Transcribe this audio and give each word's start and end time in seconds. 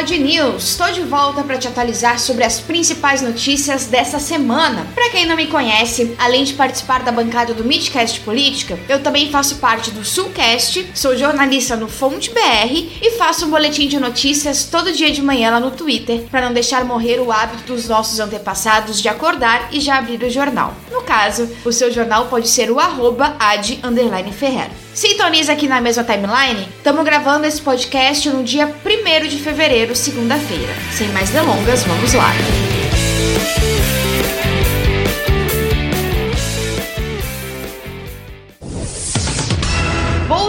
Ad 0.00 0.18
News. 0.18 0.64
Estou 0.64 0.90
de 0.90 1.02
volta 1.02 1.42
para 1.44 1.58
te 1.58 1.68
atualizar 1.68 2.18
sobre 2.18 2.42
as 2.42 2.58
principais 2.58 3.20
notícias 3.20 3.84
dessa 3.84 4.18
semana. 4.18 4.86
Para 4.94 5.10
quem 5.10 5.26
não 5.26 5.36
me 5.36 5.46
conhece, 5.46 6.14
além 6.18 6.42
de 6.42 6.54
participar 6.54 7.02
da 7.02 7.12
bancada 7.12 7.52
do 7.52 7.64
Midcast 7.64 8.18
Política, 8.20 8.78
eu 8.88 9.02
também 9.02 9.30
faço 9.30 9.56
parte 9.56 9.90
do 9.90 10.02
Sulcast, 10.02 10.90
sou 10.94 11.18
jornalista 11.18 11.76
no 11.76 11.86
Fonte 11.86 12.30
BR 12.30 12.88
e 13.02 13.10
faço 13.18 13.44
um 13.44 13.50
boletim 13.50 13.88
de 13.88 14.00
notícias 14.00 14.64
todo 14.64 14.90
dia 14.90 15.10
de 15.10 15.20
manhã 15.20 15.50
lá 15.50 15.60
no 15.60 15.70
Twitter, 15.70 16.22
para 16.30 16.40
não 16.40 16.54
deixar 16.54 16.82
morrer 16.82 17.20
o 17.20 17.30
hábito 17.30 17.64
dos 17.64 17.86
nossos 17.86 18.18
antepassados 18.20 19.02
de 19.02 19.08
acordar 19.08 19.68
e 19.70 19.80
já 19.80 19.98
abrir 19.98 20.22
o 20.22 20.30
jornal. 20.30 20.74
No 20.90 21.02
caso, 21.02 21.46
o 21.62 21.70
seu 21.70 21.92
jornal 21.92 22.28
pode 22.28 22.48
ser 22.48 22.70
o 22.70 22.80
arroba 22.80 23.36
ad. 23.38 23.78
Sintoniza 24.94 25.52
aqui 25.52 25.68
na 25.68 25.80
mesma 25.80 26.04
timeline. 26.04 26.68
Estamos 26.76 27.04
gravando 27.04 27.46
esse 27.46 27.60
podcast 27.60 28.28
no 28.28 28.42
dia 28.42 28.66
1 28.66 29.28
de 29.28 29.38
fevereiro, 29.38 29.94
segunda-feira. 29.94 30.74
Sem 30.92 31.08
mais 31.08 31.30
delongas, 31.30 31.84
vamos 31.84 32.12
lá. 32.12 32.32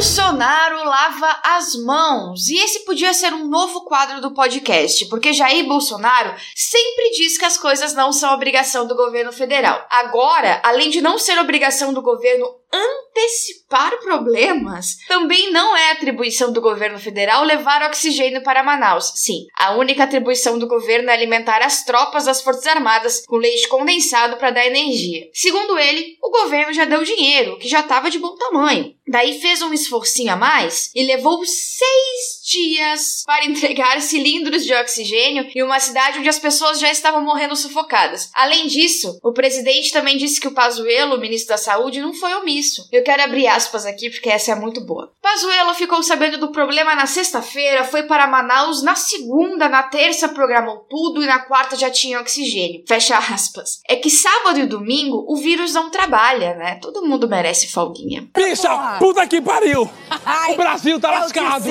Bolsonaro 0.00 0.82
lava 0.82 1.40
as 1.44 1.74
mãos. 1.74 2.48
E 2.48 2.56
esse 2.56 2.86
podia 2.86 3.12
ser 3.12 3.34
um 3.34 3.46
novo 3.46 3.82
quadro 3.82 4.18
do 4.22 4.32
podcast, 4.32 5.06
porque 5.10 5.34
Jair 5.34 5.66
Bolsonaro 5.66 6.34
sempre 6.56 7.10
diz 7.10 7.36
que 7.36 7.44
as 7.44 7.58
coisas 7.58 7.92
não 7.92 8.10
são 8.10 8.32
obrigação 8.32 8.86
do 8.86 8.96
governo 8.96 9.30
federal. 9.30 9.86
Agora, 9.90 10.58
além 10.64 10.88
de 10.88 11.02
não 11.02 11.18
ser 11.18 11.38
obrigação 11.38 11.92
do 11.92 12.00
governo 12.00 12.46
antecipar 12.72 13.98
problemas, 13.98 14.96
também 15.08 15.50
não 15.50 15.76
é 15.76 15.90
atribuição 15.90 16.52
do 16.52 16.60
governo 16.60 16.98
federal 16.98 17.44
levar 17.44 17.82
oxigênio 17.82 18.42
para 18.42 18.62
Manaus. 18.62 19.12
Sim, 19.16 19.46
a 19.58 19.72
única 19.72 20.04
atribuição 20.04 20.58
do 20.58 20.68
governo 20.68 21.10
é 21.10 21.12
alimentar 21.12 21.62
as 21.62 21.84
tropas 21.84 22.24
das 22.24 22.40
Forças 22.40 22.66
Armadas 22.66 23.26
com 23.26 23.36
leite 23.36 23.68
condensado 23.68 24.36
para 24.36 24.50
dar 24.50 24.66
energia. 24.66 25.28
Segundo 25.34 25.78
ele, 25.78 26.16
o 26.22 26.30
governo 26.30 26.72
já 26.72 26.84
deu 26.84 27.02
dinheiro, 27.02 27.58
que 27.58 27.68
já 27.68 27.80
estava 27.80 28.10
de 28.10 28.18
bom 28.18 28.36
tamanho. 28.36 28.94
Daí 29.08 29.40
fez 29.40 29.60
um 29.60 29.70
esforcinho 29.90 30.32
a 30.32 30.36
mais 30.36 30.90
e 30.94 31.04
levou 31.04 31.44
seis 31.44 32.40
dias 32.48 33.22
para 33.26 33.44
entregar 33.46 34.00
cilindros 34.00 34.64
de 34.64 34.74
oxigênio 34.74 35.50
em 35.54 35.62
uma 35.62 35.80
cidade 35.80 36.18
onde 36.18 36.28
as 36.28 36.38
pessoas 36.38 36.78
já 36.78 36.90
estavam 36.90 37.22
morrendo 37.22 37.56
sufocadas. 37.56 38.30
Além 38.32 38.66
disso, 38.66 39.18
o 39.22 39.32
presidente 39.32 39.92
também 39.92 40.16
disse 40.16 40.40
que 40.40 40.48
o 40.48 40.54
Pazuello, 40.54 41.18
ministro 41.18 41.50
da 41.50 41.58
Saúde, 41.58 42.00
não 42.00 42.14
foi 42.14 42.34
omisso 42.34 42.60
isso. 42.60 42.88
Eu 42.92 43.02
quero 43.02 43.22
abrir 43.22 43.46
aspas 43.46 43.84
aqui 43.84 44.10
porque 44.10 44.28
essa 44.28 44.52
é 44.52 44.54
muito 44.54 44.80
boa. 44.80 45.12
Pazuello 45.20 45.74
ficou 45.74 46.02
sabendo 46.02 46.38
do 46.38 46.52
problema 46.52 46.94
na 46.94 47.06
sexta-feira, 47.06 47.84
foi 47.84 48.04
para 48.04 48.26
Manaus 48.26 48.82
na 48.82 48.94
segunda, 48.94 49.68
na 49.68 49.82
terça 49.82 50.28
programou 50.28 50.86
tudo 50.88 51.22
e 51.22 51.26
na 51.26 51.40
quarta 51.40 51.76
já 51.76 51.90
tinha 51.90 52.20
oxigênio. 52.20 52.84
Fecha 52.86 53.16
aspas. 53.16 53.80
É 53.88 53.96
que 53.96 54.10
sábado 54.10 54.60
e 54.60 54.66
domingo 54.66 55.24
o 55.28 55.36
vírus 55.36 55.74
não 55.74 55.90
trabalha, 55.90 56.54
né? 56.54 56.78
Todo 56.80 57.04
mundo 57.04 57.28
merece 57.28 57.68
folguinha. 57.68 58.28
Bicha, 58.34 58.98
puta 58.98 59.26
que 59.26 59.40
pariu! 59.40 59.79
O 59.82 60.56
Brasil 60.56 61.00
tá 61.00 61.10
lascado! 61.10 61.64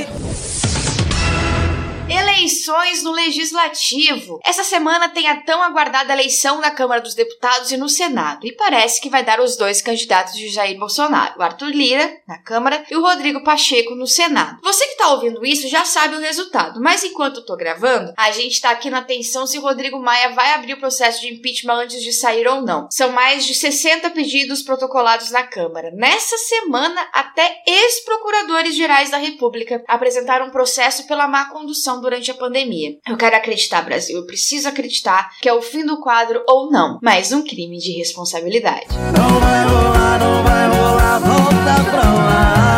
Eleições 2.60 3.04
no 3.04 3.12
Legislativo. 3.12 4.38
Essa 4.44 4.66
semana 4.66 5.08
tem 5.08 5.30
a 5.30 5.42
tão 5.44 5.64
aguardada 5.64 6.12
eleição 6.12 6.60
na 6.60 6.70
Câmara 6.70 7.00
dos 7.00 7.16
Deputados 7.16 7.72
e 7.72 7.78
no 7.78 7.88
Senado, 7.88 8.46
e 8.46 8.52
parece 8.52 9.00
que 9.00 9.10
vai 9.10 9.24
dar 9.24 9.40
os 9.40 9.56
dois 9.56 9.82
candidatos 9.82 10.34
de 10.34 10.50
Jair 10.50 10.78
Bolsonaro, 10.78 11.36
o 11.40 11.42
Arthur 11.42 11.70
Lira, 11.70 12.20
na 12.28 12.38
Câmara, 12.38 12.84
e 12.92 12.98
o 12.98 13.02
Rodrigo 13.02 13.46
Pacheco 13.46 13.96
no 13.96 14.06
Senado. 14.06 14.60
Você 14.62 14.86
que 14.88 14.98
tá 14.98 15.10
ouvindo 15.14 15.46
isso 15.46 15.70
já 15.70 15.86
sabe 15.86 16.18
o 16.18 16.20
resultado, 16.20 16.82
mas 16.82 17.02
enquanto 17.02 17.38
eu 17.38 17.46
tô 17.46 17.56
gravando, 17.56 18.14
a 18.18 18.30
gente 18.32 18.60
tá 18.60 18.72
aqui 18.72 18.90
na 18.90 19.04
tensão 19.04 19.48
se 19.48 19.58
Rodrigo 19.58 19.98
Maia 19.98 20.32
vai 20.32 20.54
abrir 20.54 20.74
o 20.74 20.80
processo 20.80 21.22
de 21.22 21.34
impeachment 21.34 21.84
antes 21.84 22.04
de 22.04 22.12
sair 22.12 22.46
ou 22.46 22.62
não. 22.62 22.90
São 22.92 23.14
mais 23.14 23.46
de 23.46 23.56
60 23.56 24.10
pedidos 24.10 24.62
protocolados 24.62 25.32
na 25.32 25.44
Câmara. 25.44 25.92
Nessa 25.92 26.38
semana, 26.38 27.08
até 27.14 27.62
ex-procuradores 27.66 28.76
gerais 28.76 29.10
da 29.10 29.18
República 29.18 29.82
apresentaram 29.88 30.48
um 30.48 30.52
processo 30.52 31.08
pela 31.08 31.26
má 31.26 31.46
condução 31.46 32.02
durante 32.02 32.30
a 32.30 32.34
pandemia. 32.34 32.49
Eu 33.08 33.18
quero 33.18 33.36
acreditar, 33.36 33.82
Brasil, 33.82 34.18
eu 34.18 34.26
preciso 34.26 34.68
acreditar 34.68 35.30
que 35.42 35.50
é 35.50 35.54
o 35.54 35.62
fim 35.62 35.86
do 35.86 36.00
quadro 36.00 36.44
ou 36.48 36.72
não, 36.72 37.00
mas 37.02 37.32
um 37.32 37.44
crime 37.44 37.78
de 37.78 37.98
responsabilidade. 37.98 38.88
Não 39.18 39.40
vai 39.40 39.64
rolar, 39.66 40.20
não 40.20 40.44
vai 40.44 40.68
rolar, 40.68 41.20
volta 41.20 41.92
pra 41.92 42.14
lá. 42.14 42.69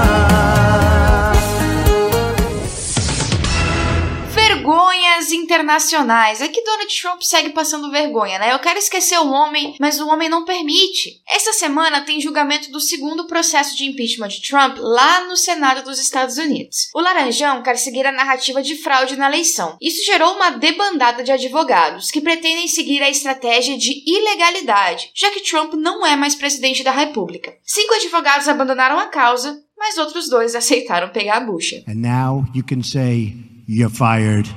Vergonhas 5.31 5.33
internacionais. 5.33 6.41
É 6.41 6.47
que 6.47 6.63
Donald 6.63 7.01
Trump 7.01 7.21
segue 7.21 7.49
passando 7.49 7.91
vergonha, 7.91 8.37
né? 8.37 8.53
Eu 8.53 8.59
quero 8.59 8.77
esquecer 8.77 9.17
o 9.19 9.31
homem, 9.31 9.75
mas 9.79 9.99
o 9.99 10.07
homem 10.07 10.29
não 10.29 10.45
permite. 10.45 11.21
Essa 11.27 11.53
semana 11.53 12.01
tem 12.01 12.21
julgamento 12.21 12.71
do 12.71 12.79
segundo 12.79 13.25
processo 13.25 13.75
de 13.75 13.85
impeachment 13.85 14.27
de 14.27 14.41
Trump 14.41 14.77
lá 14.79 15.25
no 15.27 15.37
Senado 15.37 15.83
dos 15.83 15.99
Estados 15.99 16.37
Unidos. 16.37 16.89
O 16.93 17.01
Laranjão 17.01 17.63
quer 17.63 17.77
seguir 17.77 18.05
a 18.05 18.11
narrativa 18.11 18.61
de 18.61 18.75
fraude 18.75 19.15
na 19.15 19.27
eleição. 19.27 19.77
Isso 19.81 20.05
gerou 20.05 20.35
uma 20.35 20.51
debandada 20.51 21.23
de 21.23 21.31
advogados 21.31 22.11
que 22.11 22.21
pretendem 22.21 22.67
seguir 22.67 23.01
a 23.01 23.09
estratégia 23.09 23.77
de 23.77 24.03
ilegalidade, 24.05 25.11
já 25.15 25.31
que 25.31 25.41
Trump 25.41 25.73
não 25.73 26.05
é 26.05 26.15
mais 26.15 26.35
presidente 26.35 26.83
da 26.83 26.91
República. 26.91 27.55
Cinco 27.63 27.93
advogados 27.93 28.47
abandonaram 28.47 28.99
a 28.99 29.07
causa, 29.07 29.61
mas 29.77 29.97
outros 29.97 30.29
dois 30.29 30.55
aceitaram 30.55 31.09
pegar 31.09 31.37
a 31.37 31.39
bucha. 31.39 31.83
And 31.87 31.95
now 31.95 32.45
you 32.53 32.63
can 32.63 32.83
say 32.83 33.50
You're 33.73 33.87
fired. 33.87 34.49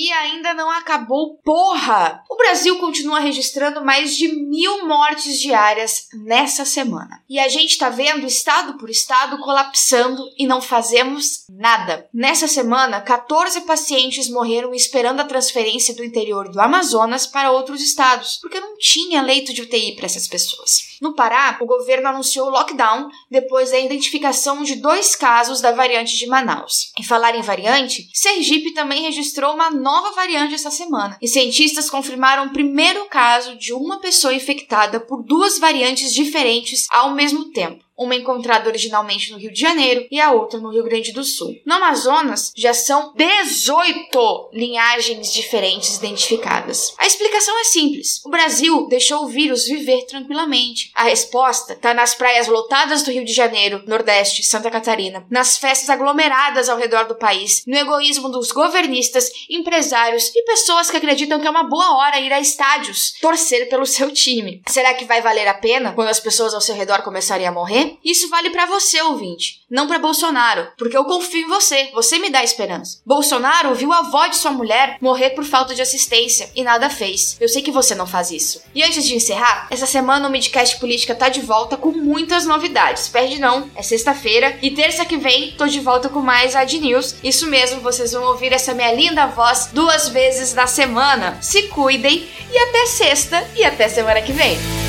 Pandemia 0.00 0.18
ainda 0.18 0.54
não 0.54 0.70
acabou, 0.70 1.36
porra! 1.44 2.24
O 2.30 2.36
Brasil 2.36 2.78
continua 2.78 3.20
registrando 3.20 3.84
mais 3.84 4.16
de 4.16 4.28
mil 4.28 4.86
mortes 4.86 5.38
diárias 5.38 6.08
nessa 6.24 6.64
semana. 6.64 7.22
E 7.28 7.38
a 7.38 7.48
gente 7.48 7.76
tá 7.76 7.90
vendo 7.90 8.26
estado 8.26 8.78
por 8.78 8.88
estado 8.88 9.38
colapsando 9.38 10.22
e 10.38 10.46
não 10.46 10.62
fazemos 10.62 11.44
nada. 11.50 12.08
Nessa 12.14 12.48
semana, 12.48 13.00
14 13.02 13.60
pacientes 13.62 14.30
morreram 14.30 14.72
esperando 14.72 15.20
a 15.20 15.24
transferência 15.24 15.94
do 15.94 16.02
interior 16.02 16.48
do 16.48 16.60
Amazonas 16.60 17.26
para 17.26 17.52
outros 17.52 17.82
estados, 17.82 18.38
porque 18.40 18.58
não 18.58 18.78
tinha 18.78 19.20
leito 19.20 19.52
de 19.52 19.62
UTI 19.62 19.96
para 19.96 20.06
essas 20.06 20.26
pessoas. 20.26 20.88
No 21.00 21.14
Pará, 21.14 21.58
o 21.60 21.66
governo 21.66 22.08
anunciou 22.08 22.50
lockdown 22.50 23.08
depois 23.30 23.70
da 23.70 23.78
identificação 23.78 24.62
de 24.62 24.76
dois 24.76 25.16
casos 25.16 25.60
da 25.60 25.72
variante 25.72 26.16
de 26.16 26.26
Manaus. 26.26 26.90
Em 26.98 27.02
falar 27.02 27.34
em 27.34 27.42
variante, 27.42 28.08
Sergipe 28.12 28.74
também 28.74 29.02
registrou 29.02 29.54
uma 29.54 29.70
nova 29.70 29.89
variante 30.14 30.54
essa 30.54 30.70
semana, 30.70 31.18
e 31.20 31.28
cientistas 31.28 31.90
confirmaram 31.90 32.46
o 32.46 32.52
primeiro 32.52 33.06
caso 33.06 33.56
de 33.56 33.72
uma 33.72 34.00
pessoa 34.00 34.34
infectada 34.34 35.00
por 35.00 35.22
duas 35.22 35.58
variantes 35.58 36.12
diferentes 36.12 36.86
ao 36.90 37.14
mesmo 37.14 37.50
tempo 37.50 37.89
uma 38.00 38.16
encontrada 38.16 38.68
originalmente 38.68 39.30
no 39.30 39.38
Rio 39.38 39.52
de 39.52 39.60
Janeiro 39.60 40.06
e 40.10 40.18
a 40.18 40.32
outra 40.32 40.58
no 40.58 40.70
Rio 40.70 40.82
Grande 40.82 41.12
do 41.12 41.22
Sul. 41.22 41.54
No 41.66 41.74
Amazonas, 41.74 42.50
já 42.56 42.72
são 42.72 43.12
18 43.14 44.50
linhagens 44.54 45.30
diferentes 45.32 45.98
identificadas. 45.98 46.94
A 46.96 47.06
explicação 47.06 47.60
é 47.60 47.64
simples: 47.64 48.24
o 48.24 48.30
Brasil 48.30 48.86
deixou 48.88 49.24
o 49.24 49.28
vírus 49.28 49.66
viver 49.66 50.06
tranquilamente. 50.06 50.90
A 50.94 51.04
resposta 51.04 51.74
está 51.74 51.92
nas 51.92 52.14
praias 52.14 52.48
lotadas 52.48 53.02
do 53.02 53.10
Rio 53.10 53.24
de 53.24 53.34
Janeiro, 53.34 53.82
Nordeste, 53.86 54.42
Santa 54.42 54.70
Catarina, 54.70 55.26
nas 55.28 55.58
festas 55.58 55.90
aglomeradas 55.90 56.70
ao 56.70 56.78
redor 56.78 57.06
do 57.06 57.14
país, 57.14 57.64
no 57.66 57.76
egoísmo 57.76 58.30
dos 58.30 58.50
governistas, 58.50 59.30
empresários 59.50 60.32
e 60.34 60.42
pessoas 60.44 60.90
que 60.90 60.96
acreditam 60.96 61.38
que 61.38 61.46
é 61.46 61.50
uma 61.50 61.64
boa 61.64 61.98
hora 61.98 62.20
ir 62.20 62.32
a 62.32 62.40
estádios 62.40 63.12
torcer 63.20 63.68
pelo 63.68 63.84
seu 63.84 64.10
time. 64.10 64.62
Será 64.66 64.94
que 64.94 65.04
vai 65.04 65.20
valer 65.20 65.46
a 65.46 65.54
pena 65.54 65.92
quando 65.92 66.08
as 66.08 66.20
pessoas 66.20 66.54
ao 66.54 66.60
seu 66.60 66.74
redor 66.74 67.02
começarem 67.02 67.46
a 67.46 67.52
morrer? 67.52 67.89
Isso 68.04 68.28
vale 68.28 68.50
para 68.50 68.66
você, 68.66 69.00
ouvinte, 69.02 69.64
não 69.70 69.86
para 69.86 69.98
Bolsonaro, 69.98 70.68
porque 70.76 70.96
eu 70.96 71.04
confio 71.04 71.46
em 71.46 71.48
você, 71.48 71.90
você 71.92 72.18
me 72.18 72.30
dá 72.30 72.42
esperança. 72.42 73.00
Bolsonaro 73.04 73.74
viu 73.74 73.92
a 73.92 73.98
avó 73.98 74.26
de 74.26 74.36
sua 74.36 74.50
mulher 74.50 74.98
morrer 75.00 75.30
por 75.30 75.44
falta 75.44 75.74
de 75.74 75.82
assistência 75.82 76.50
e 76.54 76.62
nada 76.62 76.90
fez. 76.90 77.36
Eu 77.40 77.48
sei 77.48 77.62
que 77.62 77.70
você 77.70 77.94
não 77.94 78.06
faz 78.06 78.30
isso. 78.30 78.62
E 78.74 78.82
antes 78.82 79.06
de 79.06 79.14
encerrar, 79.14 79.68
essa 79.70 79.86
semana 79.86 80.28
o 80.28 80.30
Midcast 80.30 80.78
Política 80.78 81.14
tá 81.14 81.28
de 81.28 81.40
volta 81.40 81.76
com 81.76 81.90
muitas 81.90 82.46
novidades. 82.46 83.08
Perde 83.08 83.38
não, 83.38 83.70
é 83.74 83.82
sexta-feira 83.82 84.58
e 84.62 84.70
terça 84.70 85.04
que 85.04 85.16
vem 85.16 85.52
tô 85.52 85.66
de 85.66 85.80
volta 85.80 86.08
com 86.08 86.20
mais 86.20 86.56
Ad 86.56 86.78
News. 86.78 87.16
Isso 87.22 87.46
mesmo, 87.48 87.80
vocês 87.80 88.12
vão 88.12 88.24
ouvir 88.24 88.52
essa 88.52 88.74
minha 88.74 88.92
linda 88.92 89.26
voz 89.26 89.70
duas 89.72 90.08
vezes 90.08 90.54
na 90.54 90.66
semana. 90.66 91.38
Se 91.40 91.64
cuidem 91.68 92.28
e 92.52 92.58
até 92.58 92.86
sexta 92.86 93.48
e 93.56 93.64
até 93.64 93.88
semana 93.88 94.22
que 94.22 94.32
vem. 94.32 94.79